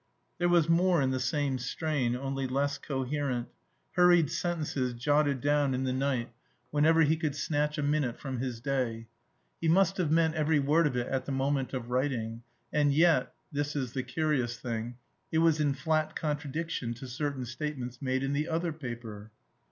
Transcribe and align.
There 0.39 0.49
was 0.49 0.67
more 0.67 0.99
in 0.99 1.11
the 1.11 1.19
same 1.19 1.59
strain, 1.59 2.15
only 2.15 2.47
less 2.47 2.79
coherent; 2.79 3.49
hurried 3.91 4.31
sentences 4.31 4.95
jotted 4.95 5.41
down 5.41 5.75
in 5.75 5.83
the 5.83 5.93
night, 5.93 6.33
whenever 6.71 7.03
he 7.03 7.15
could 7.15 7.35
snatch 7.35 7.77
a 7.77 7.83
minute 7.83 8.19
from 8.19 8.39
his 8.39 8.59
duty. 8.59 9.09
He 9.61 9.67
must 9.67 9.97
have 9.97 10.09
meant 10.09 10.33
every 10.33 10.59
word 10.59 10.87
of 10.87 10.97
it 10.97 11.05
at 11.05 11.25
the 11.27 11.31
moment 11.31 11.75
of 11.75 11.91
writing; 11.91 12.41
and 12.73 12.91
yet 12.91 13.35
this 13.51 13.75
is 13.75 13.93
the 13.93 14.01
curious 14.01 14.57
thing 14.57 14.97
it 15.31 15.37
was 15.37 15.59
in 15.59 15.75
flat 15.75 16.15
contradiction 16.15 16.95
to 16.95 17.07
certain 17.07 17.45
statements 17.45 18.01
made 18.01 18.23
in 18.23 18.33
the 18.33 18.47
other 18.49 18.73
paper. 18.73 19.29